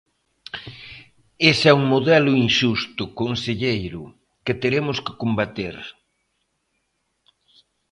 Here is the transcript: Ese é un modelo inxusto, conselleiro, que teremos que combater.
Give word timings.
Ese 1.51 1.65
é 1.71 1.77
un 1.81 1.85
modelo 1.93 2.31
inxusto, 2.45 3.03
conselleiro, 3.21 4.01
que 4.45 4.53
teremos 4.63 4.97
que 5.05 5.17
combater. 5.21 5.75